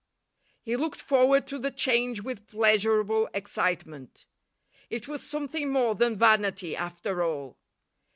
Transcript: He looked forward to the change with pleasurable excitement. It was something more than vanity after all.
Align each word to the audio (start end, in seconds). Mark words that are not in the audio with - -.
He 0.63 0.75
looked 0.75 0.99
forward 0.99 1.45
to 1.45 1.59
the 1.59 1.69
change 1.69 2.23
with 2.23 2.47
pleasurable 2.47 3.29
excitement. 3.35 4.25
It 4.89 5.07
was 5.07 5.21
something 5.21 5.71
more 5.71 5.93
than 5.93 6.15
vanity 6.15 6.75
after 6.75 7.21
all. 7.21 7.55